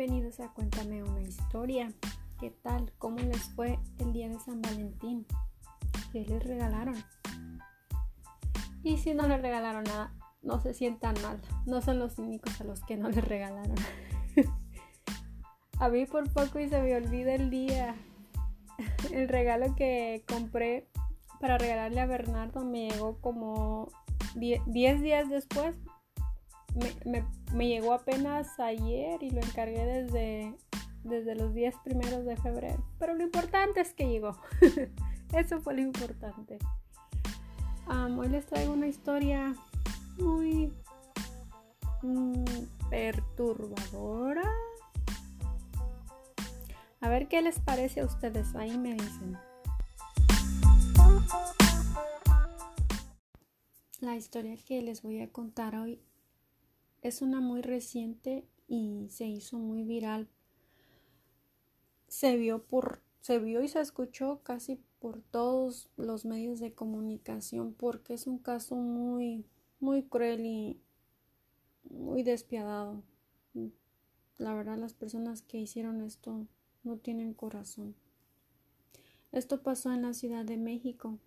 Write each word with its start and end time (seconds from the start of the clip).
bienvenidos 0.00 0.40
a 0.40 0.48
Cuéntame 0.54 1.02
una 1.02 1.20
historia. 1.20 1.92
¿Qué 2.40 2.48
tal? 2.48 2.90
¿Cómo 2.96 3.18
les 3.18 3.42
fue 3.54 3.78
el 3.98 4.14
día 4.14 4.30
de 4.30 4.38
San 4.38 4.62
Valentín? 4.62 5.26
¿Qué 6.10 6.24
les 6.24 6.42
regalaron? 6.42 6.94
Y 8.82 8.96
si 8.96 9.12
no 9.12 9.28
les 9.28 9.42
regalaron 9.42 9.84
nada, 9.84 10.14
no 10.40 10.58
se 10.58 10.72
sientan 10.72 11.16
mal. 11.20 11.38
No 11.66 11.82
son 11.82 11.98
los 11.98 12.18
únicos 12.18 12.58
a 12.62 12.64
los 12.64 12.82
que 12.82 12.96
no 12.96 13.10
les 13.10 13.22
regalaron. 13.22 13.74
a 15.78 15.88
mí 15.90 16.06
por 16.06 16.32
poco 16.32 16.58
y 16.60 16.70
se 16.70 16.80
me 16.80 16.96
olvida 16.96 17.34
el 17.34 17.50
día. 17.50 17.94
El 19.12 19.28
regalo 19.28 19.76
que 19.76 20.24
compré 20.26 20.88
para 21.40 21.58
regalarle 21.58 22.00
a 22.00 22.06
Bernardo 22.06 22.64
me 22.64 22.88
llegó 22.88 23.20
como 23.20 23.92
10 24.34 24.64
días 25.02 25.28
después 25.28 25.76
me, 26.74 27.68
llegó 27.68 27.92
apenas 27.92 28.58
ayer 28.60 29.22
y 29.22 29.30
lo 29.30 29.40
encargué 29.40 29.84
desde, 29.84 30.54
desde 31.04 31.34
los 31.34 31.54
10 31.54 31.74
primeros 31.84 32.24
de 32.24 32.36
febrero. 32.36 32.84
Pero 32.98 33.14
lo 33.14 33.22
importante 33.22 33.80
es 33.80 33.92
que 33.94 34.08
llegó. 34.08 34.36
Eso 35.32 35.60
fue 35.60 35.74
lo 35.74 35.80
importante. 35.80 36.58
hoy 37.88 38.28
les 38.28 38.46
traigo 38.46 38.72
una 38.72 38.88
historia 38.88 39.54
muy 40.18 40.72
mm, 42.02 42.44
perturbadora. 42.90 44.48
A 47.00 47.08
ver 47.08 47.28
qué 47.28 47.40
les 47.42 47.58
parece 47.60 48.00
a 48.00 48.04
ustedes. 48.04 48.54
Ahí 48.54 48.76
me 48.76 48.94
dicen. 48.94 49.38
La 54.00 54.16
historia 54.16 54.56
que 54.66 54.80
les 54.82 55.02
voy 55.02 55.20
a 55.20 55.30
contar 55.30 55.76
hoy 55.76 56.00
es 57.02 57.22
una 57.22 57.40
muy 57.40 57.62
reciente 57.62 58.44
y 58.68 59.08
se 59.10 59.26
hizo 59.26 59.58
muy 59.58 59.82
viral. 59.84 60.28
Se 62.08 62.36
vio 62.36 62.62
por 62.62 63.02
se 63.20 63.38
vio 63.38 63.62
y 63.62 63.68
se 63.68 63.80
escuchó 63.80 64.40
casi 64.42 64.80
por 64.98 65.20
todos 65.20 65.90
los 65.96 66.24
medios 66.24 66.58
de 66.58 66.72
comunicación 66.72 67.74
porque 67.74 68.14
es 68.14 68.26
un 68.26 68.38
caso 68.38 68.76
muy 68.76 69.44
muy 69.78 70.02
cruel 70.02 70.44
y 70.46 70.80
muy 71.88 72.22
despiadado. 72.22 73.02
La 74.38 74.54
verdad 74.54 74.78
las 74.78 74.94
personas 74.94 75.42
que 75.42 75.58
hicieron 75.58 76.00
esto 76.00 76.46
no 76.82 76.96
tienen 76.96 77.34
corazón. 77.34 77.94
Esto 79.32 79.62
pasó 79.62 79.92
en 79.92 80.02
la 80.02 80.14
Ciudad 80.14 80.44
de 80.44 80.56
México. 80.56 81.18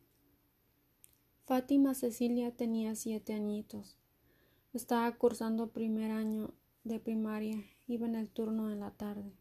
Fátima 1.45 1.93
Cecilia 1.93 2.52
tenía 2.52 2.95
siete 2.95 3.33
añitos. 3.33 3.97
Estaba 4.73 5.11
cursando 5.11 5.71
primer 5.71 6.09
año 6.09 6.52
de 6.83 6.99
primaria, 6.99 7.63
iba 7.85 8.07
en 8.07 8.16
el 8.16 8.27
turno 8.27 8.69
de 8.69 8.75
la 8.75 8.89
tarde. 8.89 9.31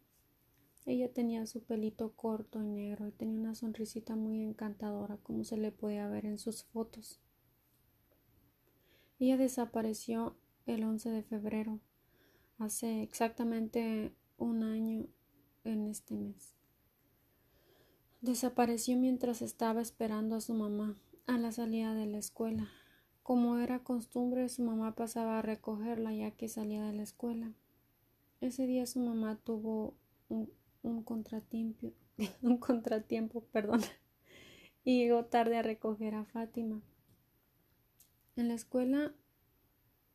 Ella 0.85 1.11
tenía 1.11 1.47
su 1.47 1.63
pelito 1.63 2.13
corto 2.13 2.63
y 2.63 2.69
negro 2.69 3.09
y 3.09 3.13
tenía 3.13 3.41
una 3.41 3.55
sonrisita 3.55 4.15
muy 4.15 4.43
encantadora 4.43 5.17
como 5.23 5.45
se 5.45 5.57
le 5.57 5.73
podía 5.73 6.07
ver 6.07 6.27
en 6.27 6.37
sus 6.37 6.65
fotos. 6.65 7.19
Ella 9.19 9.39
desapareció 9.39 10.37
el 10.67 10.85
11 10.85 11.09
de 11.09 11.23
febrero, 11.23 11.81
hace 12.59 13.03
exactamente 13.03 14.13
un 14.37 14.63
año 14.63 15.07
en 15.65 15.87
este 15.87 16.15
mes. 16.15 16.53
Desapareció 18.21 18.99
mientras 18.99 19.41
estaba 19.41 19.81
esperando 19.81 20.37
a 20.37 20.43
su 20.43 20.53
mamá 20.53 20.99
a 21.27 21.39
la 21.39 21.53
salida 21.53 21.95
de 21.95 22.05
la 22.05 22.19
escuela. 22.19 22.69
Como 23.23 23.59
era 23.59 23.79
costumbre, 23.85 24.49
su 24.49 24.63
mamá 24.63 24.95
pasaba 24.95 25.39
a 25.39 25.43
recogerla 25.43 26.13
ya 26.13 26.33
que 26.33 26.49
salía 26.49 26.83
de 26.85 26.93
la 26.93 27.03
escuela. 27.03 27.53
Ese 28.41 28.67
día 28.67 28.87
su 28.87 28.99
mamá 28.99 29.37
tuvo 29.37 29.95
un, 30.29 31.03
contratiempo, 31.05 31.93
un 32.43 32.59
contratiempo, 32.59 33.45
perdón, 33.53 33.81
y 34.85 34.99
llegó 34.99 35.27
tarde 35.27 35.57
a 35.57 35.63
recoger 35.63 36.17
a 36.17 36.25
Fátima. 36.25 36.83
En 38.35 38.49
la 38.49 38.55
escuela 38.55 39.15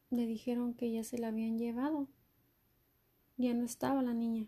le 0.10 0.26
dijeron 0.26 0.74
que 0.74 0.92
ya 0.92 1.04
se 1.04 1.18
la 1.18 1.30
habían 1.30 1.58
llevado. 1.58 2.08
Ya 3.38 3.54
no 3.54 3.64
estaba 3.64 4.02
la 4.02 4.14
niña. 4.14 4.48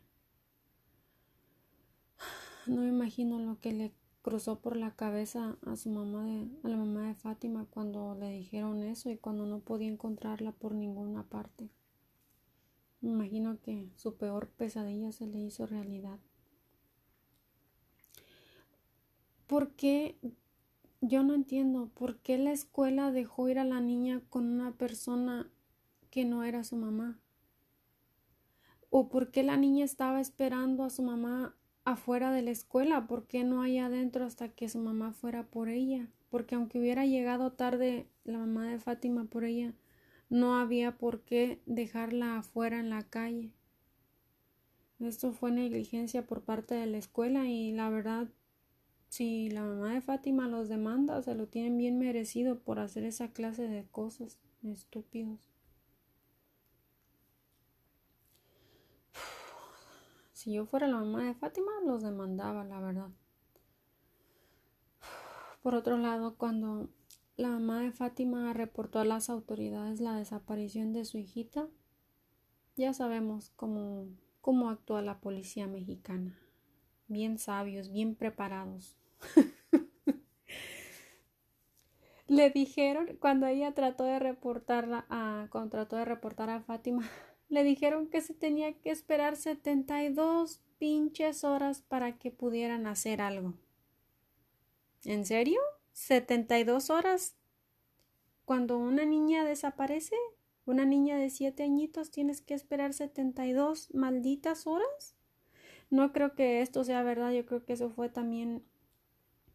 No 2.68 2.82
me 2.82 2.90
imagino 2.90 3.40
lo 3.40 3.60
que 3.60 3.72
le 3.72 3.92
cruzó 4.22 4.60
por 4.60 4.76
la 4.76 4.96
cabeza 4.96 5.58
a 5.66 5.76
su 5.76 5.90
mamá 5.90 6.26
de, 6.26 6.48
a 6.64 6.70
la 6.70 6.78
mamá 6.78 7.08
de 7.08 7.16
Fátima 7.16 7.66
cuando 7.70 8.16
le 8.16 8.32
dijeron 8.32 8.84
eso 8.84 9.10
y 9.10 9.18
cuando 9.18 9.46
no 9.46 9.60
podía 9.60 9.88
encontrarla 9.88 10.52
por 10.52 10.74
ninguna 10.74 11.24
parte. 11.24 11.70
Me 13.02 13.12
imagino 13.12 13.60
que 13.62 13.90
su 13.96 14.18
peor 14.18 14.50
pesadilla 14.50 15.12
se 15.12 15.26
le 15.26 15.40
hizo 15.40 15.66
realidad. 15.66 16.20
¿Por 19.48 19.72
qué? 19.72 20.18
Yo 21.02 21.24
no 21.24 21.34
entiendo 21.34 21.90
por 21.94 22.18
qué 22.20 22.38
la 22.38 22.52
escuela 22.52 23.12
dejó 23.12 23.48
ir 23.48 23.58
a 23.58 23.64
la 23.64 23.80
niña 23.80 24.22
con 24.30 24.46
una 24.46 24.74
persona 24.74 25.50
que 26.12 26.26
no 26.26 26.44
era 26.44 26.66
su 26.66 26.76
mamá. 26.76 27.20
¿O 28.90 29.08
por 29.08 29.32
qué 29.32 29.44
la 29.44 29.56
niña 29.56 29.86
estaba 29.86 30.20
esperando 30.20 30.84
a 30.84 30.90
su 30.90 31.04
mamá 31.04 31.56
afuera 31.86 32.32
de 32.32 32.42
la 32.42 32.52
escuela, 32.52 33.08
¿por 33.08 33.28
qué 33.28 33.44
no 33.44 33.62
hay 33.62 33.78
adentro 33.80 34.26
hasta 34.26 34.50
que 34.50 34.70
su 34.70 34.80
mamá 34.80 35.14
fuera 35.14 35.44
por 35.44 35.70
ella? 35.70 36.08
Porque 36.30 36.56
aunque 36.56 36.80
hubiera 36.80 37.06
llegado 37.06 37.54
tarde 37.54 38.08
la 38.24 38.38
mamá 38.38 38.68
de 38.68 38.80
Fátima 38.80 39.26
por 39.26 39.44
ella, 39.44 39.74
no 40.30 40.60
había 40.60 40.98
por 40.98 41.22
qué 41.22 41.62
dejarla 41.66 42.38
afuera 42.38 42.80
en 42.80 42.90
la 42.90 43.04
calle. 43.04 43.52
Esto 45.00 45.32
fue 45.32 45.52
negligencia 45.52 46.28
por 46.28 46.44
parte 46.44 46.76
de 46.76 46.86
la 46.86 46.98
escuela 46.98 47.48
y 47.48 47.72
la 47.72 47.90
verdad, 47.90 48.28
si 49.08 49.50
la 49.50 49.64
mamá 49.64 49.94
de 49.94 50.02
Fátima 50.02 50.48
los 50.48 50.68
demanda, 50.68 51.22
se 51.24 51.36
lo 51.36 51.48
tienen 51.48 51.78
bien 51.78 51.98
merecido 51.98 52.60
por 52.60 52.80
hacer 52.80 53.06
esa 53.06 53.30
clase 53.32 53.68
de 53.68 53.86
cosas 53.86 54.38
estúpidos. 54.64 55.40
Si 60.40 60.54
yo 60.54 60.66
fuera 60.66 60.88
la 60.88 61.00
mamá 61.00 61.26
de 61.26 61.34
Fátima, 61.34 61.70
los 61.86 62.02
demandaba, 62.02 62.64
la 62.64 62.80
verdad. 62.80 63.10
Por 65.62 65.76
otro 65.76 65.98
lado, 65.98 66.38
cuando 66.38 66.88
la 67.36 67.50
mamá 67.50 67.82
de 67.82 67.92
Fátima 67.92 68.54
reportó 68.54 69.00
a 69.00 69.04
las 69.04 69.30
autoridades 69.30 70.00
la 70.00 70.16
desaparición 70.16 70.94
de 70.94 71.04
su 71.04 71.18
hijita, 71.18 71.68
ya 72.78 72.94
sabemos 72.94 73.52
cómo, 73.58 74.08
cómo 74.40 74.70
actúa 74.70 75.02
la 75.02 75.20
policía 75.20 75.68
mexicana. 75.68 76.40
Bien 77.10 77.38
sabios, 77.38 77.92
bien 77.92 78.16
preparados. 78.16 78.96
Le 82.28 82.50
dijeron 82.50 83.18
cuando 83.20 83.46
ella 83.46 83.74
trató 83.74 84.06
de 84.06 84.20
reportarla 84.20 85.06
a, 85.10 85.50
cuando 85.52 85.72
trató 85.72 85.98
de 85.98 86.06
reportar 86.06 86.50
a 86.50 86.62
Fátima, 86.62 87.04
le 87.50 87.64
dijeron 87.64 88.08
que 88.08 88.22
se 88.22 88.34
tenía 88.34 88.74
que 88.74 88.92
esperar 88.92 89.36
72 89.36 90.62
pinches 90.78 91.44
horas 91.44 91.82
para 91.82 92.18
que 92.18 92.32
pudieran 92.32 92.88
hacer 92.88 93.22
algo. 93.22 93.56
¿En 95.04 95.26
serio? 95.26 95.60
¿72 95.94 96.90
horas? 96.90 97.36
Cuando 98.46 98.78
una 98.78 99.06
niña 99.06 99.44
desaparece, 99.44 100.16
una 100.66 100.86
niña 100.86 101.18
de 101.18 101.30
siete 101.30 101.64
añitos, 101.64 102.12
tienes 102.12 102.42
que 102.42 102.54
esperar 102.54 102.94
72 102.94 103.94
malditas 103.94 104.68
horas. 104.68 105.16
No 105.90 106.14
creo 106.14 106.36
que 106.36 106.62
esto 106.62 106.84
sea 106.84 107.02
verdad, 107.02 107.32
yo 107.32 107.46
creo 107.46 107.66
que 107.66 107.74
eso 107.74 107.90
fue 107.90 108.10
también 108.10 108.64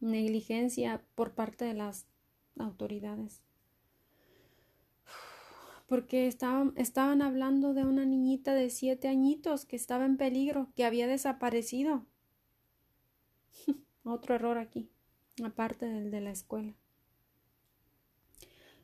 negligencia 0.01 1.01
por 1.15 1.33
parte 1.33 1.63
de 1.63 1.73
las 1.73 2.05
autoridades 2.57 3.45
porque 5.87 6.27
estaban, 6.27 6.73
estaban 6.75 7.21
hablando 7.21 7.73
de 7.73 7.83
una 7.83 8.05
niñita 8.05 8.53
de 8.53 8.69
siete 8.69 9.07
añitos 9.07 9.65
que 9.65 9.75
estaba 9.75 10.05
en 10.05 10.17
peligro, 10.17 10.69
que 10.75 10.85
había 10.85 11.07
desaparecido. 11.07 12.05
Otro 14.03 14.35
error 14.35 14.57
aquí, 14.57 14.89
aparte 15.43 15.85
del 15.85 16.11
de 16.11 16.21
la 16.21 16.31
escuela. 16.31 16.73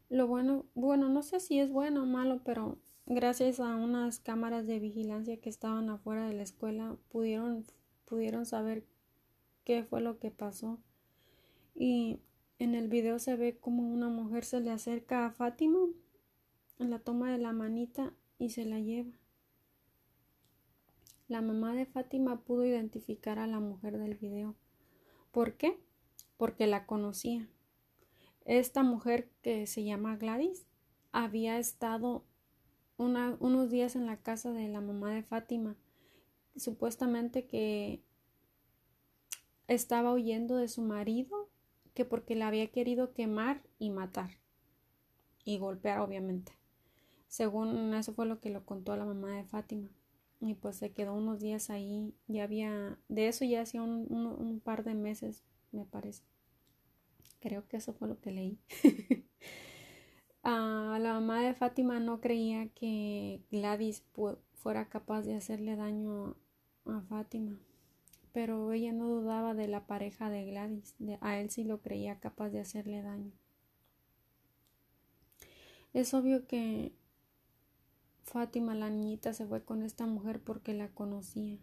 Lo 0.09 0.27
bueno, 0.27 0.65
bueno, 0.75 1.09
no 1.09 1.23
sé 1.23 1.39
si 1.39 1.59
es 1.59 1.71
bueno 1.71 2.03
o 2.03 2.05
malo, 2.05 2.41
pero 2.43 2.77
gracias 3.05 3.59
a 3.59 3.75
unas 3.75 4.19
cámaras 4.19 4.67
de 4.67 4.79
vigilancia 4.79 5.39
que 5.39 5.49
estaban 5.49 5.89
afuera 5.89 6.27
de 6.27 6.33
la 6.33 6.43
escuela, 6.43 6.97
pudieron, 7.09 7.65
pudieron 8.05 8.45
saber 8.45 8.85
qué 9.63 9.83
fue 9.83 10.01
lo 10.01 10.19
que 10.19 10.29
pasó. 10.29 10.79
Y 11.73 12.19
en 12.59 12.75
el 12.75 12.89
video 12.89 13.19
se 13.19 13.35
ve 13.37 13.57
como 13.57 13.83
una 13.91 14.09
mujer 14.09 14.43
se 14.43 14.59
le 14.59 14.69
acerca 14.69 15.25
a 15.25 15.31
Fátima 15.31 15.79
la 16.89 16.99
toma 16.99 17.31
de 17.31 17.37
la 17.37 17.53
manita 17.53 18.13
y 18.37 18.49
se 18.49 18.65
la 18.65 18.79
lleva. 18.79 19.11
La 21.27 21.41
mamá 21.41 21.73
de 21.73 21.85
Fátima 21.85 22.41
pudo 22.41 22.65
identificar 22.65 23.39
a 23.39 23.47
la 23.47 23.59
mujer 23.59 23.97
del 23.97 24.15
video. 24.15 24.55
¿Por 25.31 25.55
qué? 25.55 25.79
Porque 26.37 26.67
la 26.67 26.85
conocía. 26.85 27.47
Esta 28.45 28.83
mujer 28.83 29.29
que 29.41 29.67
se 29.67 29.83
llama 29.83 30.17
Gladys 30.17 30.65
había 31.11 31.59
estado 31.59 32.25
unos 32.97 33.69
días 33.69 33.95
en 33.95 34.05
la 34.05 34.17
casa 34.17 34.51
de 34.51 34.67
la 34.67 34.81
mamá 34.81 35.13
de 35.13 35.23
Fátima 35.23 35.75
supuestamente 36.55 37.47
que 37.47 38.03
estaba 39.67 40.13
huyendo 40.13 40.57
de 40.57 40.67
su 40.67 40.81
marido, 40.81 41.49
que 41.93 42.05
porque 42.05 42.35
la 42.35 42.47
había 42.47 42.71
querido 42.71 43.13
quemar 43.13 43.63
y 43.79 43.89
matar 43.89 44.37
y 45.43 45.57
golpear 45.57 45.99
obviamente. 45.99 46.60
Según 47.31 47.93
eso 47.93 48.13
fue 48.13 48.25
lo 48.25 48.41
que 48.41 48.49
lo 48.49 48.65
contó 48.65 48.93
la 48.97 49.05
mamá 49.05 49.29
de 49.37 49.45
Fátima. 49.45 49.87
Y 50.41 50.55
pues 50.55 50.75
se 50.75 50.91
quedó 50.91 51.13
unos 51.13 51.39
días 51.39 51.69
ahí. 51.69 52.13
Ya 52.27 52.43
había, 52.43 52.99
de 53.07 53.29
eso 53.29 53.45
ya 53.45 53.61
hacía 53.61 53.81
un, 53.81 54.61
par 54.61 54.83
de 54.83 54.95
meses, 54.95 55.45
me 55.71 55.85
parece. 55.85 56.23
Creo 57.39 57.65
que 57.69 57.77
eso 57.77 57.93
fue 57.93 58.09
lo 58.09 58.19
que 58.19 58.31
leí. 58.31 58.59
Ah, 60.43 60.97
la 60.99 61.13
mamá 61.13 61.43
de 61.43 61.53
Fátima 61.53 61.99
no 61.99 62.19
creía 62.19 62.67
que 62.69 63.43
Gladys 63.51 64.03
fuera 64.55 64.89
capaz 64.89 65.21
de 65.21 65.35
hacerle 65.35 65.75
daño 65.75 66.35
a 66.85 67.01
Fátima, 67.01 67.59
pero 68.31 68.71
ella 68.71 68.91
no 68.91 69.07
dudaba 69.07 69.53
de 69.53 69.67
la 69.67 69.85
pareja 69.85 70.31
de 70.31 70.45
Gladys, 70.45 70.95
a 71.19 71.39
él 71.39 71.51
sí 71.51 71.63
lo 71.63 71.79
creía 71.83 72.19
capaz 72.19 72.49
de 72.49 72.59
hacerle 72.59 73.03
daño. 73.03 73.31
Es 75.93 76.11
obvio 76.15 76.47
que 76.47 76.91
Fátima, 78.31 78.73
la 78.73 78.89
niñita, 78.89 79.33
se 79.33 79.45
fue 79.45 79.63
con 79.63 79.83
esta 79.83 80.07
mujer 80.07 80.41
porque 80.41 80.73
la 80.73 80.89
conocía. 80.89 81.59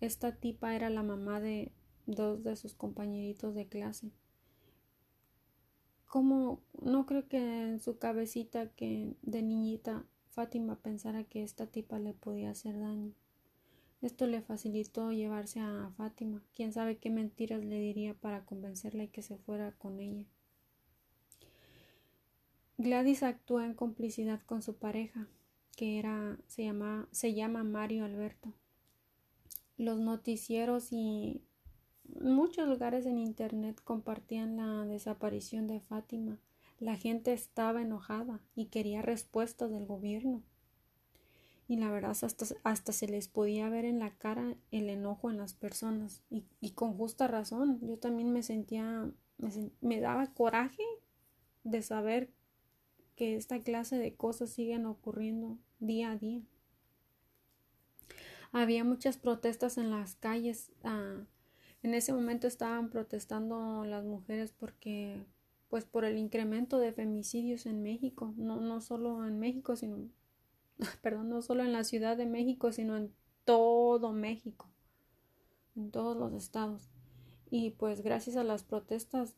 Esta 0.00 0.36
tipa 0.36 0.74
era 0.74 0.88
la 0.88 1.02
mamá 1.02 1.40
de 1.40 1.72
dos 2.06 2.42
de 2.42 2.56
sus 2.56 2.74
compañeritos 2.74 3.54
de 3.54 3.66
clase 3.66 4.12
como 6.14 6.62
no 6.80 7.06
creo 7.06 7.26
que 7.26 7.38
en 7.38 7.80
su 7.80 7.98
cabecita 7.98 8.68
que 8.68 9.16
de 9.22 9.42
niñita 9.42 10.04
Fátima 10.30 10.76
pensara 10.76 11.24
que 11.24 11.42
esta 11.42 11.66
tipa 11.66 11.98
le 11.98 12.14
podía 12.14 12.50
hacer 12.50 12.78
daño. 12.78 13.14
Esto 14.00 14.28
le 14.28 14.40
facilitó 14.40 15.10
llevarse 15.10 15.58
a 15.58 15.92
Fátima. 15.96 16.40
Quién 16.54 16.72
sabe 16.72 16.98
qué 16.98 17.10
mentiras 17.10 17.64
le 17.64 17.80
diría 17.80 18.14
para 18.14 18.44
convencerla 18.44 19.02
y 19.02 19.08
que 19.08 19.22
se 19.22 19.38
fuera 19.38 19.72
con 19.72 19.98
ella. 19.98 20.24
Gladys 22.76 23.22
actuó 23.22 23.60
en 23.60 23.74
complicidad 23.74 24.40
con 24.46 24.60
su 24.60 24.76
pareja, 24.76 25.28
que 25.76 25.98
era 25.98 26.38
se 26.48 26.64
llama 26.64 27.08
se 27.12 27.32
llama 27.32 27.62
Mario 27.62 28.04
Alberto. 28.04 28.52
Los 29.76 30.00
noticieros 30.00 30.92
y 30.92 31.42
muchos 32.20 32.68
lugares 32.68 33.06
en 33.06 33.18
Internet 33.18 33.80
compartían 33.82 34.56
la 34.56 34.84
desaparición 34.86 35.68
de 35.68 35.80
Fátima. 35.80 36.38
La 36.80 36.96
gente 36.96 37.32
estaba 37.32 37.82
enojada 37.82 38.40
y 38.56 38.66
quería 38.66 39.02
respuestas 39.02 39.70
del 39.70 39.86
gobierno. 39.86 40.42
Y 41.66 41.76
la 41.76 41.90
verdad 41.90 42.10
hasta, 42.10 42.46
hasta 42.62 42.92
se 42.92 43.08
les 43.08 43.28
podía 43.28 43.68
ver 43.68 43.84
en 43.84 44.00
la 44.00 44.10
cara 44.10 44.56
el 44.70 44.90
enojo 44.90 45.30
en 45.30 45.38
las 45.38 45.54
personas. 45.54 46.22
Y, 46.28 46.44
y 46.60 46.72
con 46.72 46.94
justa 46.96 47.26
razón. 47.26 47.78
Yo 47.82 47.98
también 47.98 48.32
me 48.32 48.42
sentía, 48.42 49.10
me, 49.38 49.70
me 49.80 50.00
daba 50.00 50.26
coraje 50.34 50.82
de 51.62 51.80
saber 51.80 52.30
que 53.16 53.36
esta 53.36 53.60
clase 53.60 53.98
de 53.98 54.14
cosas 54.14 54.50
siguen 54.50 54.86
ocurriendo 54.86 55.58
día 55.78 56.10
a 56.10 56.16
día. 56.16 56.42
Había 58.52 58.84
muchas 58.84 59.16
protestas 59.16 59.78
en 59.78 59.90
las 59.90 60.14
calles. 60.16 60.72
Uh, 60.84 61.24
en 61.82 61.94
ese 61.94 62.12
momento 62.12 62.46
estaban 62.46 62.88
protestando 62.90 63.84
las 63.84 64.04
mujeres 64.04 64.52
porque 64.52 65.24
pues 65.68 65.84
por 65.84 66.04
el 66.04 66.18
incremento 66.18 66.78
de 66.78 66.92
femicidios 66.92 67.66
en 67.66 67.82
México, 67.82 68.32
no, 68.36 68.60
no 68.60 68.80
solo 68.80 69.26
en 69.26 69.40
México, 69.40 69.74
sino, 69.74 70.08
perdón, 71.02 71.28
no 71.30 71.42
solo 71.42 71.64
en 71.64 71.72
la 71.72 71.82
Ciudad 71.82 72.16
de 72.16 72.26
México, 72.26 72.70
sino 72.70 72.96
en 72.96 73.12
todo 73.44 74.12
México, 74.12 74.70
en 75.74 75.90
todos 75.90 76.16
los 76.16 76.32
estados. 76.32 76.88
Y 77.50 77.70
pues 77.70 78.02
gracias 78.02 78.36
a 78.36 78.44
las 78.44 78.62
protestas 78.62 79.34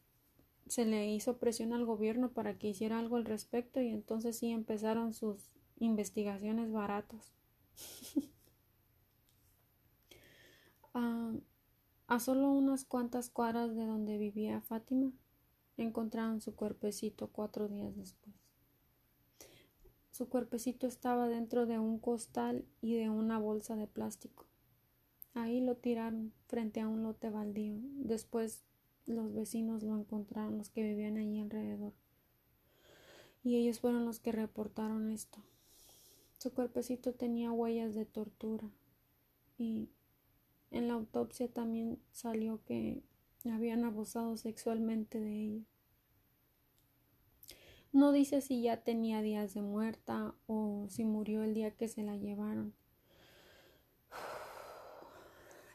se 0.67 0.85
le 0.85 1.11
hizo 1.13 1.39
presión 1.39 1.73
al 1.73 1.85
gobierno 1.85 2.33
para 2.33 2.59
que 2.59 2.69
hiciera 2.69 2.99
algo 2.99 3.17
al 3.17 3.25
respecto 3.25 3.81
y 3.81 3.89
entonces 3.89 4.39
sí 4.39 4.51
empezaron 4.51 5.13
sus 5.13 5.51
investigaciones 5.79 6.73
baratas. 6.73 7.33
Ah, 10.99 11.31
a 12.07 12.21
solo 12.21 12.51
unas 12.51 12.87
cuantas 12.87 13.29
cuadras 13.29 13.77
de 13.77 13.85
donde 13.85 14.17
vivía 14.17 14.63
Fátima, 14.63 15.13
encontraron 15.77 16.41
su 16.41 16.55
cuerpecito 16.55 17.29
cuatro 17.29 17.69
días 17.69 17.95
después. 17.95 18.35
Su 20.11 20.31
cuerpecito 20.31 20.87
estaba 20.87 21.29
dentro 21.29 21.67
de 21.67 21.79
un 21.79 21.99
costal 21.99 22.65
y 22.81 22.95
de 22.95 23.11
una 23.11 23.39
bolsa 23.39 23.77
de 23.77 23.87
plástico. 23.87 24.47
Ahí 25.35 25.61
lo 25.61 25.77
tiraron 25.77 26.33
frente 26.47 26.81
a 26.81 26.89
un 26.89 27.03
lote 27.03 27.29
baldío. 27.29 27.77
Después 27.97 28.65
los 29.07 29.33
vecinos 29.33 29.83
lo 29.83 29.97
encontraron, 29.97 30.59
los 30.59 30.71
que 30.71 30.83
vivían 30.83 31.17
allí 31.17 31.41
alrededor. 31.41 31.93
Y 33.43 33.57
ellos 33.57 33.81
fueron 33.81 34.05
los 34.05 34.21
que 34.21 34.33
reportaron 34.33 35.11
esto. 35.11 35.39
Su 36.39 36.53
cuerpecito 36.53 37.13
tenía 37.15 37.53
huellas 37.53 37.95
de 37.95 38.05
tortura 38.05 38.69
y 39.59 39.89
en 40.71 40.89
la 40.89 40.95
autopsia 40.95 41.49
también 41.49 41.99
salió 42.13 42.63
que 42.65 43.03
habían 43.45 43.85
abusado 43.85 44.37
sexualmente 44.37 45.21
de 45.21 45.45
ella. 45.45 45.65
No 47.93 48.13
dice 48.13 48.41
si 48.41 48.61
ya 48.61 48.83
tenía 48.83 49.23
días 49.23 49.55
de 49.55 49.63
muerta 49.63 50.35
o 50.47 50.87
si 50.91 51.05
murió 51.05 51.43
el 51.45 51.55
día 51.55 51.71
que 51.71 51.89
se 51.89 52.03
la 52.03 52.17
llevaron. 52.17 52.75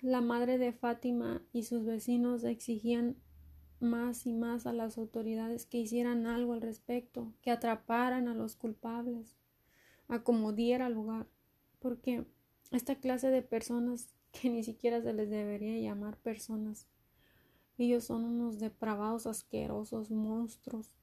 La 0.02 0.20
madre 0.20 0.58
de 0.58 0.74
Fátima 0.74 1.44
y 1.54 1.62
sus 1.62 1.86
vecinos 1.86 2.44
exigían 2.44 3.18
más 3.80 4.26
y 4.26 4.34
más 4.34 4.66
a 4.66 4.74
las 4.74 4.98
autoridades 4.98 5.68
que 5.68 5.78
hicieran 5.78 6.26
algo 6.26 6.54
al 6.54 6.62
respecto, 6.62 7.32
que 7.42 7.52
atraparan 7.52 8.28
a 8.28 8.34
los 8.34 8.56
culpables, 8.56 9.38
a 10.08 10.24
como 10.24 10.54
diera 10.54 10.90
lugar, 10.90 11.28
porque 11.78 12.26
esta 12.72 12.96
clase 12.96 13.30
de 13.30 13.44
personas 13.44 14.16
que 14.32 14.50
ni 14.50 14.64
siquiera 14.64 15.04
se 15.04 15.14
les 15.14 15.30
debería 15.30 15.78
llamar 15.80 16.18
personas. 16.18 16.88
Ellos 17.78 18.04
son 18.04 18.24
unos 18.24 18.60
depravados, 18.60 19.28
asquerosos, 19.28 20.10
monstruos. 20.10 20.96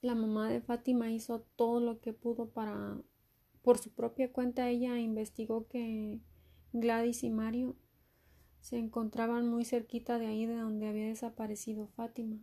La 0.00 0.14
mamá 0.14 0.48
de 0.48 0.62
Fátima 0.62 1.10
hizo 1.10 1.40
todo 1.56 1.80
lo 1.80 2.00
que 2.00 2.14
pudo 2.14 2.48
para, 2.48 2.98
por 3.60 3.76
su 3.76 3.90
propia 3.90 4.32
cuenta, 4.32 4.70
ella 4.70 4.98
investigó 4.98 5.66
que 5.68 6.18
Gladys 6.72 7.22
y 7.24 7.30
Mario 7.30 7.76
se 8.60 8.78
encontraban 8.78 9.48
muy 9.48 9.64
cerquita 9.64 10.18
de 10.18 10.26
ahí 10.26 10.46
de 10.46 10.56
donde 10.56 10.88
había 10.88 11.06
desaparecido 11.06 11.86
Fátima. 11.86 12.38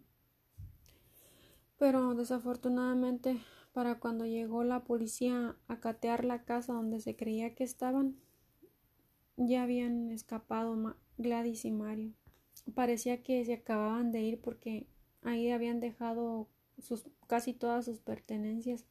Pero 1.77 2.15
desafortunadamente, 2.15 3.41
para 3.73 3.99
cuando 3.99 4.25
llegó 4.25 4.63
la 4.63 4.83
policía 4.83 5.57
a 5.67 5.79
catear 5.79 6.23
la 6.23 6.45
casa 6.45 6.73
donde 6.73 7.01
se 7.01 7.15
creía 7.15 7.55
que 7.55 7.63
estaban, 7.63 8.15
ya 9.35 9.63
habían 9.63 10.11
escapado 10.11 10.95
Gladys 11.17 11.65
y 11.65 11.71
Mario. 11.71 12.13
Parecía 12.75 13.23
que 13.23 13.43
se 13.43 13.53
acababan 13.53 14.11
de 14.11 14.21
ir 14.21 14.39
porque 14.39 14.87
ahí 15.23 15.51
habían 15.51 15.79
dejado 15.79 16.47
sus, 16.77 17.05
casi 17.27 17.53
todas 17.53 17.85
sus 17.85 17.99
pertenencias. 17.99 18.85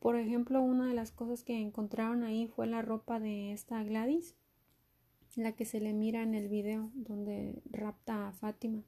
Por 0.00 0.16
ejemplo, 0.16 0.62
una 0.62 0.86
de 0.86 0.94
las 0.94 1.10
cosas 1.10 1.42
que 1.42 1.60
encontraron 1.60 2.22
ahí 2.22 2.46
fue 2.46 2.66
la 2.66 2.82
ropa 2.82 3.18
de 3.18 3.52
esta 3.52 3.82
Gladys, 3.82 4.34
la 5.34 5.52
que 5.52 5.64
se 5.64 5.80
le 5.80 5.92
mira 5.92 6.22
en 6.22 6.34
el 6.34 6.48
video 6.48 6.90
donde 6.94 7.62
rapta 7.70 8.28
a 8.28 8.32
Fátima. 8.32 8.82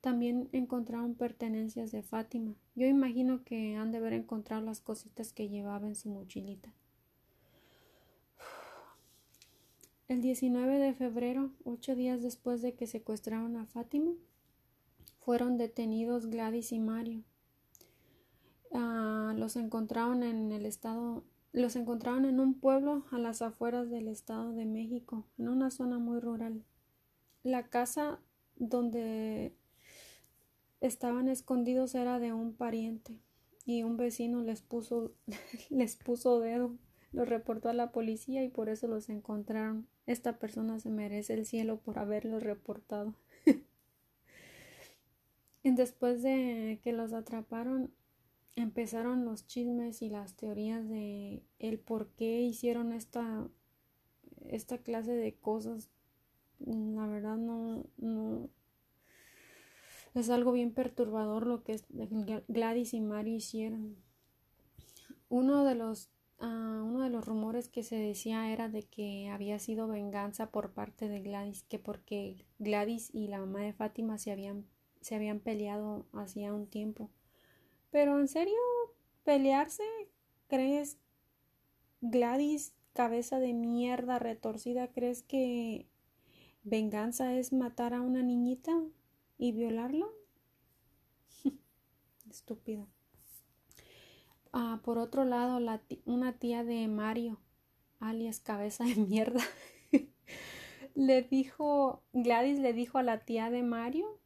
También 0.00 0.48
encontraron 0.52 1.14
pertenencias 1.14 1.90
de 1.90 2.02
Fátima. 2.02 2.54
Yo 2.74 2.86
imagino 2.86 3.42
que 3.44 3.76
han 3.76 3.90
de 3.90 3.98
haber 3.98 4.12
encontrado 4.12 4.62
las 4.62 4.80
cositas 4.80 5.32
que 5.32 5.48
llevaba 5.48 5.88
en 5.88 5.96
su 5.96 6.08
mochilita. 6.08 6.72
El 10.06 10.22
19 10.22 10.78
de 10.78 10.94
febrero, 10.94 11.50
ocho 11.64 11.94
días 11.94 12.22
después 12.22 12.62
de 12.62 12.74
que 12.74 12.86
secuestraron 12.86 13.56
a 13.56 13.66
Fátima, 13.66 14.12
fueron 15.20 15.58
detenidos 15.58 16.26
Gladys 16.26 16.72
y 16.72 16.78
Mario. 16.78 17.24
Ah, 19.28 19.34
los 19.34 19.56
encontraron 19.56 20.22
en 20.22 20.52
el 20.52 20.64
estado, 20.64 21.22
los 21.52 21.76
encontraron 21.76 22.24
en 22.24 22.40
un 22.40 22.54
pueblo 22.54 23.04
a 23.10 23.18
las 23.18 23.42
afueras 23.42 23.90
del 23.90 24.08
estado 24.08 24.52
de 24.54 24.64
México, 24.64 25.26
en 25.36 25.50
una 25.50 25.70
zona 25.70 25.98
muy 25.98 26.18
rural. 26.18 26.64
La 27.42 27.68
casa 27.68 28.20
donde 28.56 29.54
estaban 30.80 31.28
escondidos 31.28 31.94
era 31.94 32.18
de 32.18 32.32
un 32.32 32.54
pariente 32.54 33.20
y 33.66 33.82
un 33.82 33.98
vecino 33.98 34.40
les 34.40 34.62
puso 34.62 35.12
les 35.70 35.96
puso 35.96 36.40
dedo, 36.40 36.74
los 37.12 37.28
reportó 37.28 37.68
a 37.68 37.74
la 37.74 37.92
policía 37.92 38.42
y 38.44 38.48
por 38.48 38.70
eso 38.70 38.86
los 38.88 39.10
encontraron 39.10 39.86
esta 40.06 40.38
persona 40.38 40.80
se 40.80 40.88
merece 40.88 41.34
el 41.34 41.44
cielo 41.44 41.80
por 41.80 41.98
haberlo 41.98 42.40
reportado. 42.40 43.14
Después 45.62 46.22
de 46.22 46.80
que 46.82 46.94
los 46.94 47.12
atraparon, 47.12 47.92
empezaron 48.62 49.24
los 49.24 49.46
chismes 49.46 50.02
y 50.02 50.10
las 50.10 50.34
teorías 50.34 50.88
de 50.88 51.42
el 51.58 51.78
por 51.78 52.08
qué 52.10 52.42
hicieron 52.42 52.92
esta 52.92 53.48
esta 54.46 54.78
clase 54.78 55.12
de 55.12 55.34
cosas, 55.34 55.90
la 56.58 57.06
verdad 57.06 57.36
no, 57.36 57.84
no, 57.98 58.48
es 60.14 60.30
algo 60.30 60.52
bien 60.52 60.72
perturbador 60.72 61.46
lo 61.46 61.62
que 61.62 61.76
Gladys 62.48 62.94
y 62.94 63.00
Mario 63.00 63.36
hicieron. 63.36 63.96
Uno 65.28 65.64
de 65.64 65.74
los 65.74 66.10
uh, 66.40 66.46
uno 66.46 67.02
de 67.02 67.10
los 67.10 67.26
rumores 67.26 67.68
que 67.68 67.82
se 67.82 67.96
decía 67.96 68.50
era 68.52 68.68
de 68.68 68.84
que 68.84 69.28
había 69.28 69.58
sido 69.58 69.86
venganza 69.86 70.50
por 70.50 70.72
parte 70.72 71.08
de 71.08 71.20
Gladys, 71.20 71.62
que 71.62 71.78
porque 71.78 72.46
Gladys 72.58 73.14
y 73.14 73.28
la 73.28 73.38
mamá 73.38 73.60
de 73.60 73.72
Fátima 73.72 74.18
se 74.18 74.32
habían 74.32 74.66
se 75.00 75.14
habían 75.14 75.40
peleado 75.40 76.06
hacía 76.12 76.52
un 76.52 76.66
tiempo. 76.66 77.10
Pero 77.90 78.18
en 78.18 78.28
serio, 78.28 78.58
pelearse, 79.24 79.82
¿crees 80.46 80.98
Gladys, 82.00 82.74
cabeza 82.92 83.38
de 83.38 83.54
mierda 83.54 84.18
retorcida, 84.18 84.88
crees 84.88 85.22
que 85.22 85.88
venganza 86.62 87.34
es 87.34 87.52
matar 87.52 87.94
a 87.94 88.00
una 88.00 88.22
niñita 88.22 88.72
y 89.38 89.52
violarla? 89.52 90.06
Estúpida. 92.30 92.86
Ah, 94.52 94.80
por 94.82 94.98
otro 94.98 95.24
lado, 95.24 95.60
la 95.60 95.82
una 96.04 96.38
tía 96.38 96.64
de 96.64 96.88
Mario, 96.88 97.38
alias 98.00 98.40
cabeza 98.40 98.84
de 98.84 98.96
mierda, 98.96 99.42
le 100.94 101.22
dijo, 101.22 102.02
Gladys 102.12 102.58
le 102.58 102.72
dijo 102.72 102.98
a 102.98 103.02
la 103.02 103.20
tía 103.24 103.50
de 103.50 103.62
Mario 103.62 104.18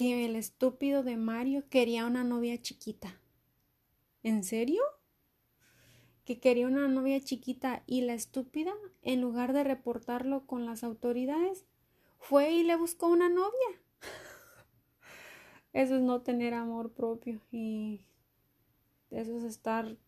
que 0.00 0.24
el 0.24 0.34
estúpido 0.34 1.02
de 1.02 1.18
Mario 1.18 1.68
quería 1.68 2.06
una 2.06 2.24
novia 2.24 2.58
chiquita. 2.62 3.20
¿En 4.22 4.44
serio? 4.44 4.80
Que 6.24 6.40
quería 6.40 6.68
una 6.68 6.88
novia 6.88 7.20
chiquita 7.20 7.82
y 7.86 8.00
la 8.00 8.14
estúpida, 8.14 8.72
en 9.02 9.20
lugar 9.20 9.52
de 9.52 9.62
reportarlo 9.62 10.46
con 10.46 10.64
las 10.64 10.84
autoridades, 10.84 11.66
fue 12.18 12.50
y 12.50 12.62
le 12.62 12.76
buscó 12.76 13.08
una 13.08 13.28
novia. 13.28 13.68
Eso 15.74 15.96
es 15.96 16.00
no 16.00 16.22
tener 16.22 16.54
amor 16.54 16.92
propio 16.94 17.42
y 17.52 18.00
eso 19.10 19.36
es 19.36 19.44
estar 19.44 19.98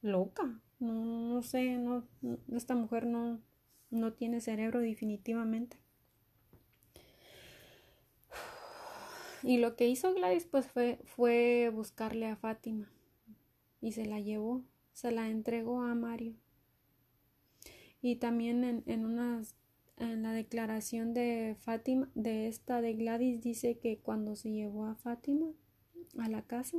loca. 0.00 0.60
No, 0.78 1.42
sé, 1.42 1.76
no, 1.76 2.06
esta 2.52 2.76
mujer 2.76 3.04
no, 3.04 3.40
no 3.90 4.12
tiene 4.12 4.40
cerebro 4.40 4.78
definitivamente. 4.78 5.76
Y 9.42 9.58
lo 9.58 9.76
que 9.76 9.88
hizo 9.88 10.14
Gladys 10.14 10.46
pues 10.46 10.66
fue, 10.66 10.98
fue 11.04 11.70
buscarle 11.72 12.26
a 12.26 12.36
Fátima 12.36 12.90
y 13.80 13.92
se 13.92 14.04
la 14.04 14.20
llevó, 14.20 14.64
se 14.92 15.12
la 15.12 15.28
entregó 15.28 15.82
a 15.82 15.94
Mario. 15.94 16.34
Y 18.00 18.16
también 18.16 18.64
en, 18.64 18.82
en 18.86 19.04
unas 19.04 19.54
en 19.98 20.22
la 20.22 20.32
declaración 20.32 21.12
de 21.12 21.56
Fátima, 21.60 22.10
de 22.14 22.48
esta 22.48 22.80
de 22.80 22.94
Gladys, 22.94 23.42
dice 23.42 23.78
que 23.78 23.98
cuando 23.98 24.36
se 24.36 24.52
llevó 24.52 24.86
a 24.86 24.94
Fátima 24.94 25.52
a 26.18 26.28
la 26.28 26.42
casa, 26.42 26.78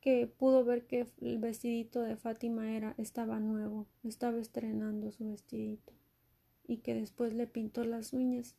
que 0.00 0.26
pudo 0.26 0.64
ver 0.64 0.86
que 0.86 1.06
el 1.20 1.38
vestidito 1.38 2.02
de 2.02 2.16
Fátima 2.16 2.74
era, 2.74 2.94
estaba 2.98 3.40
nuevo, 3.40 3.86
estaba 4.04 4.38
estrenando 4.38 5.12
su 5.12 5.28
vestidito, 5.28 5.92
y 6.66 6.78
que 6.78 6.94
después 6.94 7.34
le 7.34 7.46
pintó 7.46 7.84
las 7.84 8.12
uñas. 8.12 8.56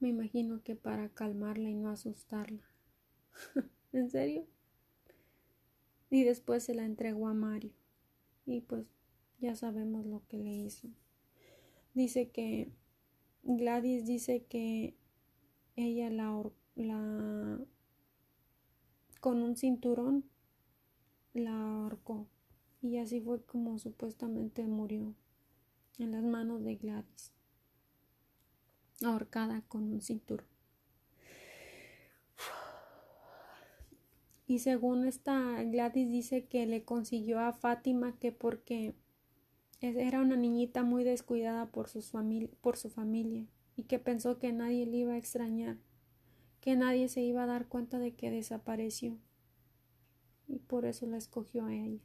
Me 0.00 0.08
imagino 0.08 0.62
que 0.62 0.74
para 0.74 1.08
calmarla 1.10 1.70
y 1.70 1.74
no 1.74 1.90
asustarla. 1.90 2.64
¿En 3.92 4.10
serio? 4.10 4.46
Y 6.10 6.24
después 6.24 6.64
se 6.64 6.74
la 6.74 6.84
entregó 6.84 7.28
a 7.28 7.34
Mario. 7.34 7.72
Y 8.46 8.62
pues 8.62 8.86
ya 9.38 9.54
sabemos 9.54 10.06
lo 10.06 10.26
que 10.26 10.38
le 10.38 10.52
hizo 10.52 10.88
dice 11.94 12.30
que 12.30 12.70
Gladys 13.42 14.06
dice 14.06 14.44
que 14.44 14.96
ella 15.76 16.10
la, 16.10 16.42
la 16.76 17.60
con 19.20 19.42
un 19.42 19.56
cinturón 19.56 20.24
la 21.34 21.82
ahorcó 21.82 22.26
y 22.82 22.98
así 22.98 23.20
fue 23.20 23.42
como 23.44 23.78
supuestamente 23.78 24.66
murió 24.66 25.14
en 25.98 26.12
las 26.12 26.24
manos 26.24 26.62
de 26.64 26.76
Gladys 26.76 27.32
ahorcada 29.02 29.62
con 29.68 29.84
un 29.84 30.00
cinturón 30.00 30.46
y 34.50 34.58
según 34.58 35.06
esta 35.06 35.62
Gladys 35.62 36.10
dice 36.10 36.46
que 36.46 36.66
le 36.66 36.82
consiguió 36.82 37.38
a 37.38 37.52
Fátima 37.52 38.18
que 38.18 38.32
porque 38.32 38.96
era 39.80 40.20
una 40.20 40.34
niñita 40.34 40.82
muy 40.82 41.04
descuidada 41.04 41.70
por, 41.70 41.88
por 42.60 42.76
su 42.76 42.90
familia 42.90 43.46
y 43.76 43.84
que 43.84 44.00
pensó 44.00 44.40
que 44.40 44.52
nadie 44.52 44.86
le 44.86 44.96
iba 44.96 45.12
a 45.12 45.18
extrañar, 45.18 45.78
que 46.60 46.74
nadie 46.74 47.08
se 47.08 47.20
iba 47.20 47.44
a 47.44 47.46
dar 47.46 47.68
cuenta 47.68 48.00
de 48.00 48.16
que 48.16 48.32
desapareció. 48.32 49.16
Y 50.48 50.58
por 50.58 50.84
eso 50.84 51.06
la 51.06 51.16
escogió 51.16 51.66
a 51.66 51.72
ella. 51.72 52.02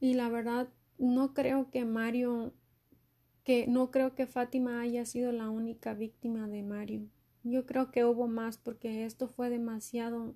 Y 0.00 0.14
la 0.14 0.30
verdad, 0.30 0.68
no 0.96 1.34
creo 1.34 1.70
que 1.70 1.84
Mario, 1.84 2.54
que 3.46 3.68
no 3.68 3.92
creo 3.92 4.16
que 4.16 4.26
Fátima 4.26 4.80
haya 4.80 5.06
sido 5.06 5.30
la 5.30 5.48
única 5.50 5.94
víctima 5.94 6.48
de 6.48 6.64
Mario. 6.64 7.06
Yo 7.44 7.64
creo 7.64 7.92
que 7.92 8.04
hubo 8.04 8.26
más 8.26 8.58
porque 8.58 9.04
esto 9.04 9.28
fue 9.28 9.50
demasiado, 9.50 10.34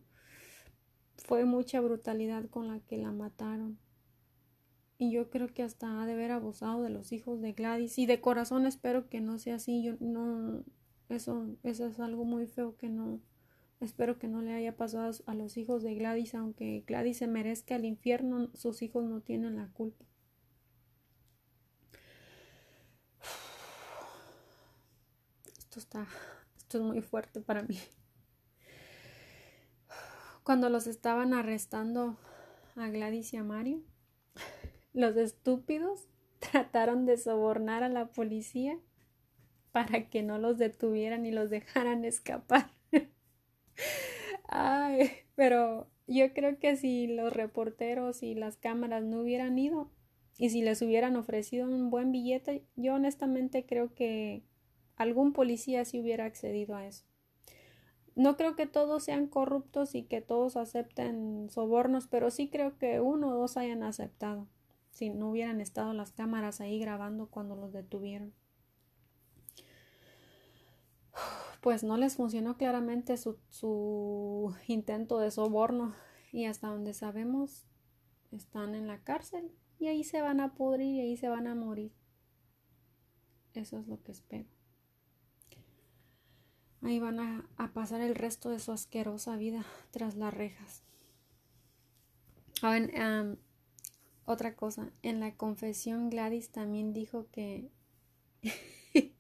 fue 1.17 1.45
mucha 1.45 1.81
brutalidad 1.81 2.49
con 2.49 2.69
la 2.69 2.79
que 2.79 2.99
la 2.99 3.11
mataron. 3.11 3.81
Y 4.97 5.11
yo 5.11 5.29
creo 5.29 5.53
que 5.53 5.65
hasta 5.65 6.01
ha 6.01 6.07
de 6.07 6.13
haber 6.13 6.31
abusado 6.31 6.85
de 6.85 6.91
los 6.91 7.11
hijos 7.11 7.41
de 7.41 7.53
Gladys. 7.53 7.99
Y 7.99 8.07
de 8.07 8.21
corazón 8.21 8.65
espero 8.65 9.09
que 9.09 9.21
no 9.21 9.41
sea 9.41 9.57
así. 9.57 9.83
Yo 9.83 9.95
no, 9.99 10.63
eso, 11.09 11.49
eso 11.65 11.89
es 11.89 11.99
algo 11.99 12.25
muy 12.25 12.47
feo 12.47 12.77
que 12.77 12.89
no, 12.89 13.21
espero 13.81 14.21
que 14.21 14.29
no 14.29 14.41
le 14.41 14.53
haya 14.53 14.77
pasado 14.77 15.11
a 15.27 15.35
los 15.35 15.57
hijos 15.57 15.83
de 15.83 15.97
Gladys. 15.97 16.37
Aunque 16.37 16.85
Gladys 16.87 17.17
se 17.17 17.27
merezca 17.27 17.75
el 17.75 17.87
infierno, 17.87 18.51
sus 18.55 18.83
hijos 18.83 19.03
no 19.03 19.21
tienen 19.21 19.57
la 19.57 19.67
culpa. 19.73 20.05
Esto 25.71 25.79
está, 25.79 26.07
esto 26.57 26.79
es 26.79 26.83
muy 26.83 27.01
fuerte 27.01 27.41
para 27.41 27.63
mí. 27.63 27.79
Cuando 30.43 30.69
los 30.69 30.89
estaban 30.89 31.33
arrestando 31.33 32.17
a 32.75 32.89
Gladys 32.89 33.33
y 33.35 33.37
a 33.37 33.45
Mario, 33.45 33.81
los 34.93 35.17
estúpidos 35.17 36.09
trataron 36.41 37.07
de 37.07 37.17
sobornar 37.17 37.85
a 37.85 37.89
la 37.89 38.07
policía 38.07 38.81
para 39.71 40.11
que 40.11 40.25
no 40.25 40.39
los 40.39 40.59
detuvieran 40.59 41.25
y 41.25 41.31
los 41.31 41.51
dejaran 41.51 42.05
escapar. 42.05 42.73
Ay, 44.49 45.13
pero 45.37 45.89
yo 46.09 46.35
creo 46.35 46.59
que 46.59 46.75
si 46.75 47.07
los 47.07 47.33
reporteros 47.33 48.25
y 48.25 48.35
las 48.35 48.57
cámaras 48.57 49.05
no 49.05 49.21
hubieran 49.21 49.57
ido 49.57 49.89
y 50.37 50.51
si 50.51 50.63
les 50.63 50.83
hubieran 50.83 51.15
ofrecido 51.15 51.69
un 51.69 51.91
buen 51.91 52.11
billete, 52.11 52.65
yo 52.75 52.95
honestamente 52.95 53.67
creo 53.67 53.95
que 53.95 54.50
algún 55.01 55.33
policía 55.33 55.87
sí 55.87 55.99
hubiera 55.99 56.27
accedido 56.27 56.77
a 56.77 56.87
eso. 56.87 57.07
No 58.17 58.37
creo 58.37 58.55
que 58.55 58.67
todos 58.67 59.03
sean 59.03 59.29
corruptos 59.29 59.95
y 59.95 60.03
que 60.03 60.21
todos 60.21 60.59
acepten 60.59 61.49
sobornos, 61.49 62.07
pero 62.07 62.31
sí 62.31 62.51
creo 62.51 62.77
que 62.77 63.01
uno 63.01 63.29
o 63.31 63.39
dos 63.39 63.57
hayan 63.57 63.83
aceptado 63.83 64.47
si 64.91 65.09
no 65.09 65.31
hubieran 65.31 65.63
estado 65.63 65.95
las 65.95 66.13
cámaras 66.13 66.61
ahí 66.61 66.79
grabando 66.79 67.31
cuando 67.31 67.57
los 67.57 67.73
detuvieron. 67.73 68.35
Pues 71.63 71.83
no 71.83 71.97
les 71.97 72.17
funcionó 72.17 72.59
claramente 72.59 73.17
su, 73.17 73.39
su 73.49 74.55
intento 74.67 75.19
de 75.19 75.31
soborno 75.31 75.95
y 76.31 76.45
hasta 76.45 76.69
donde 76.69 76.93
sabemos 76.93 77.65
están 78.33 78.75
en 78.75 78.87
la 78.87 79.03
cárcel 79.03 79.51
y 79.79 79.87
ahí 79.87 80.05
se 80.05 80.21
van 80.21 80.41
a 80.41 80.55
pudrir 80.55 80.97
y 80.97 81.01
ahí 81.01 81.17
se 81.17 81.31
van 81.31 81.47
a 81.47 81.55
morir. 81.55 81.95
Eso 83.55 83.79
es 83.79 83.87
lo 83.87 84.03
que 84.03 84.13
espero. 84.13 84.60
Ahí 86.83 86.99
van 86.99 87.21
a, 87.21 87.47
pasar 87.75 88.01
el 88.01 88.15
resto 88.15 88.51
de 88.51 88.59
su 88.59 88.73
asquerosa 88.73 89.37
vida 89.37 89.65
tras 89.91 90.17
las 90.17 90.33
rejas. 90.33 90.83
A 92.63 92.71
ver, 92.71 92.91
otra 94.25 94.55
cosa, 94.55 94.91
en 95.03 95.21
la 95.21 95.35
confesión 95.35 96.11
Gladys 96.11 96.51
también 96.51 96.93
dijo 96.93 97.27
que... 97.33 97.71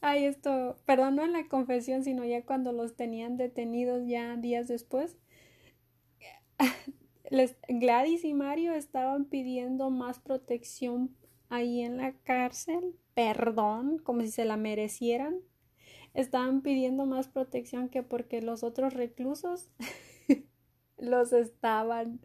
Ay, 0.00 0.24
esto, 0.24 0.76
perdón, 0.86 1.16
no 1.16 1.24
en 1.24 1.32
la 1.32 1.46
confesión, 1.48 2.04
sino 2.04 2.24
ya 2.24 2.44
cuando 2.44 2.72
los 2.72 2.96
tenían 2.96 3.36
detenidos 3.36 4.06
ya 4.06 4.36
días 4.36 4.66
después. 4.66 5.16
Gladys 7.68 8.24
y 8.24 8.34
Mario 8.34 8.74
estaban 8.74 9.26
pidiendo 9.26 9.90
más 9.90 10.18
protección 10.18 11.14
ahí 11.48 11.82
en 11.82 11.98
la 11.98 12.12
cárcel, 12.12 12.96
perdón, 13.14 13.98
como 13.98 14.22
si 14.22 14.30
se 14.30 14.44
la 14.44 14.56
merecieran. 14.56 15.36
Estaban 16.14 16.62
pidiendo 16.62 17.06
más 17.06 17.28
protección 17.28 17.88
que 17.88 18.02
porque 18.02 18.42
los 18.42 18.62
otros 18.64 18.94
reclusos 18.94 19.70
los 20.98 21.32
estaban 21.32 22.20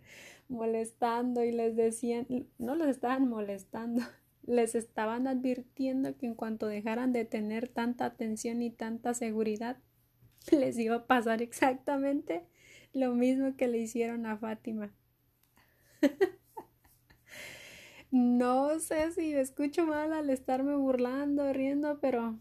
molestando 0.48 1.44
y 1.44 1.52
les 1.52 1.76
decían, 1.76 2.28
no 2.58 2.76
los 2.76 2.88
estaban 2.88 3.28
molestando, 3.28 4.04
les 4.44 4.76
estaban 4.76 5.28
advirtiendo 5.28 6.18
que 6.18 6.28
en 6.28 6.36
cuanto 6.36 6.68
dejaran 6.68 7.14
de 7.14 7.26
tener 7.26 7.68
tanta 7.68 8.06
atención 8.06 8.62
y 8.62 8.70
tanta 8.70 9.14
seguridad, 9.14 9.78
les 10.52 10.78
iba 10.78 10.96
a 10.96 11.08
pasar 11.08 11.42
exactamente 11.42 12.46
lo 12.94 13.14
mismo 13.14 13.56
que 13.58 13.68
le 13.68 13.80
hicieron 13.80 14.26
a 14.26 14.38
Fátima. 14.38 14.94
no 18.12 18.80
sé 18.80 19.12
si 19.12 19.34
escucho 19.34 19.86
mal 19.86 20.14
al 20.14 20.30
estarme 20.30 20.76
burlando, 20.76 21.52
riendo, 21.52 22.00
pero 22.00 22.40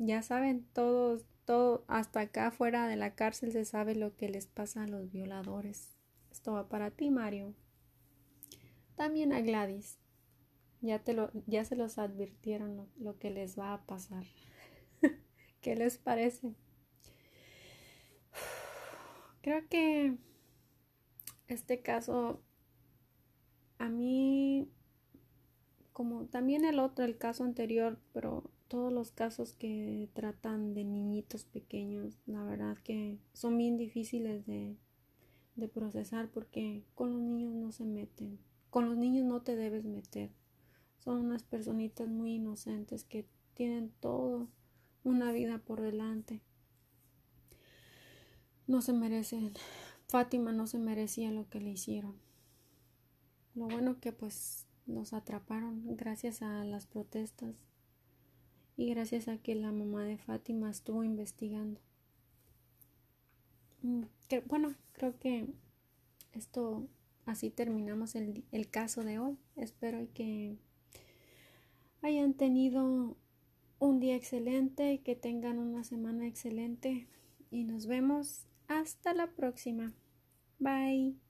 ya 0.00 0.22
saben, 0.22 0.66
todos, 0.72 1.26
todo, 1.44 1.84
hasta 1.86 2.20
acá 2.20 2.50
fuera 2.50 2.88
de 2.88 2.96
la 2.96 3.14
cárcel 3.14 3.52
se 3.52 3.66
sabe 3.66 3.94
lo 3.94 4.16
que 4.16 4.30
les 4.30 4.46
pasa 4.46 4.84
a 4.84 4.88
los 4.88 5.12
violadores. 5.12 5.94
Esto 6.30 6.52
va 6.52 6.70
para 6.70 6.90
ti, 6.90 7.10
Mario. 7.10 7.54
También 8.96 9.34
a 9.34 9.42
Gladys. 9.42 9.98
Ya, 10.80 11.00
te 11.00 11.12
lo, 11.12 11.30
ya 11.46 11.66
se 11.66 11.76
los 11.76 11.98
advirtieron 11.98 12.88
lo, 12.98 13.18
que 13.18 13.30
les 13.30 13.58
va 13.58 13.74
a 13.74 13.84
pasar. 13.84 14.24
¿Qué 15.60 15.76
les 15.76 15.98
parece? 15.98 16.54
Creo 19.42 19.68
que 19.68 20.16
este 21.46 21.82
caso 21.82 22.42
a 23.78 23.90
mí, 23.90 24.70
como 25.92 26.24
también 26.26 26.64
el 26.64 26.78
otro, 26.78 27.04
el 27.04 27.18
caso 27.18 27.44
anterior, 27.44 27.98
pero 28.14 28.50
todos 28.70 28.92
los 28.92 29.10
casos 29.10 29.52
que 29.52 30.08
tratan 30.14 30.72
de 30.72 30.84
niñitos 30.84 31.44
pequeños, 31.44 32.20
la 32.24 32.44
verdad 32.44 32.78
que 32.78 33.18
son 33.34 33.58
bien 33.58 33.76
difíciles 33.76 34.46
de, 34.46 34.78
procesar 35.74 36.30
porque 36.30 36.84
con 36.94 37.12
los 37.12 37.20
niños 37.20 37.52
no 37.52 37.70
se 37.70 37.84
meten. 37.84 38.38
Con 38.70 38.88
los 38.88 38.96
niños 38.96 39.26
no 39.26 39.42
te 39.42 39.56
debes 39.56 39.84
meter 39.84 40.30
son 41.00 41.24
unas 41.24 41.42
personitas 41.42 42.08
muy 42.08 42.34
inocentes 42.34 43.04
que 43.04 43.26
tienen 43.54 43.90
todo 44.00 44.48
una 45.02 45.32
vida 45.32 45.58
por 45.58 45.80
delante. 45.80 46.42
No 48.66 48.82
se 48.82 48.92
merecen. 48.92 49.52
Fátima 50.08 50.52
no 50.52 50.66
se 50.66 50.78
merecía 50.78 51.30
lo 51.30 51.48
que 51.48 51.60
le 51.60 51.70
hicieron. 51.70 52.14
Lo 53.54 53.66
bueno 53.66 53.98
que 53.98 54.12
pues 54.12 54.66
los 54.86 55.12
atraparon 55.12 55.96
gracias 55.96 56.42
a 56.42 56.64
las 56.64 56.86
protestas 56.86 57.54
y 58.80 58.86
gracias 58.86 59.28
a 59.28 59.36
que 59.36 59.54
la 59.54 59.72
mamá 59.72 60.04
de 60.04 60.16
Fátima 60.16 60.70
estuvo 60.70 61.04
investigando. 61.04 61.78
Mm, 63.82 64.04
bueno, 64.46 64.74
creo 64.92 65.18
que 65.18 65.44
esto 66.32 66.88
así 67.26 67.50
terminamos 67.50 68.14
el, 68.14 68.42
el 68.52 68.70
caso 68.70 69.04
de 69.04 69.18
hoy. 69.18 69.36
Espero 69.54 70.08
que 70.14 70.56
hayan 72.00 72.32
tenido 72.32 73.18
un 73.80 74.00
día 74.00 74.16
excelente 74.16 74.94
y 74.94 74.98
que 75.00 75.14
tengan 75.14 75.58
una 75.58 75.84
semana 75.84 76.26
excelente 76.26 77.06
y 77.50 77.64
nos 77.64 77.86
vemos 77.86 78.46
hasta 78.66 79.12
la 79.12 79.26
próxima. 79.26 79.92
Bye. 80.58 81.29